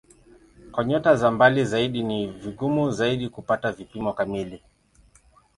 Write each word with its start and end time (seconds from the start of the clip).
Kwa 0.71 0.85
nyota 0.85 1.15
za 1.15 1.31
mbali 1.31 1.65
zaidi 1.65 2.03
ni 2.03 2.27
vigumu 2.27 2.91
zaidi 2.91 3.29
kupata 3.29 3.71
vipimo 3.71 4.13
kamili. 4.13 4.63